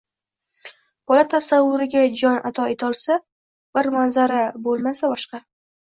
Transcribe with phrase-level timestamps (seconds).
[1.11, 3.21] bola tasavvuriga «jon» ato etolsa–
[3.79, 5.49] bir manzara, bo‘lmasa– boshqa.